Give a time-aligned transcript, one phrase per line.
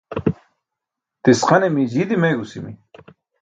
[1.23, 2.71] Tisqane mii jii dimeegusimi.